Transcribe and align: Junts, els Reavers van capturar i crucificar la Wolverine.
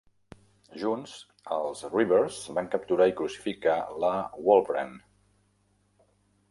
Junts, 0.83 1.11
els 1.57 1.83
Reavers 1.91 2.39
van 2.59 2.71
capturar 2.77 3.09
i 3.13 3.15
crucificar 3.21 3.77
la 4.07 4.13
Wolverine. 4.49 5.01